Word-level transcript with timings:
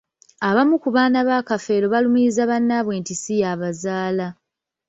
Abamu 0.49 0.75
ku 0.83 0.89
baana 0.95 1.19
ba 1.27 1.37
Kafeero 1.49 1.85
balumiriza 1.93 2.43
bannaabwe 2.51 2.93
nti 3.01 3.13
siyabazaala. 3.21 4.27